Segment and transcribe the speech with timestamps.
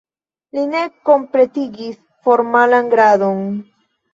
[0.57, 0.79] Li ne
[1.09, 1.99] kompletigis
[2.29, 3.45] formalan gradon.